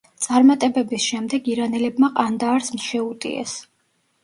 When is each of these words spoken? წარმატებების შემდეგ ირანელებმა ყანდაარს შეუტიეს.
წარმატებების 0.25 1.03
შემდეგ 1.09 1.51
ირანელებმა 1.57 2.11
ყანდაარს 2.17 2.73
შეუტიეს. 2.89 3.57